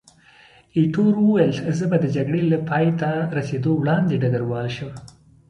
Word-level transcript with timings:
ایټور 0.75 1.13
وویل، 1.19 1.53
زه 1.77 1.85
به 1.91 1.97
د 1.99 2.05
جګړې 2.15 2.41
له 2.51 2.57
پایته 2.69 3.09
رسېدو 3.37 3.71
وړاندې 3.77 4.19
ډګروال 4.21 4.67
شم. 4.75 4.91